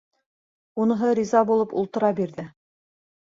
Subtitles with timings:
[0.85, 2.47] Уныһы риза булып ултыра бирҙе.